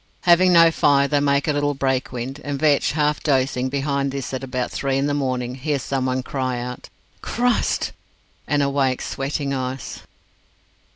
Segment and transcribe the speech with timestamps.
[0.21, 4.43] Having no fire, they make a little breakwind; and Vetch, half dozing behind this at
[4.43, 6.89] about three in the morning, hears someone cry out
[7.21, 7.91] "Christ!"
[8.47, 9.99] and awakes, sweating ice.